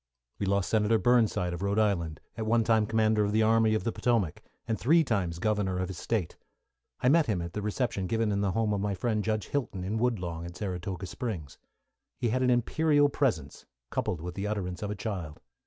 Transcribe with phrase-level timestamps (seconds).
[0.39, 3.83] We lost Senator Burnside of Rhode Island, at one time commander of the Army of
[3.83, 6.37] the Potomac, and three times Governor of his State.
[7.01, 9.83] I met him at a reception given in the home of my friend Judge Hilton,
[9.83, 11.59] in Woodlawn, at Saratoga Springs.
[12.17, 15.39] He had an imperial presence, coupled with the utterance of a child.